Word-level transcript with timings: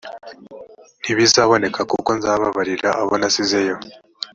ntibizaboneka 1.01 1.81
kuko 1.91 2.09
nzababarira 2.17 2.89
abo 3.01 3.13
nasize 3.19 3.59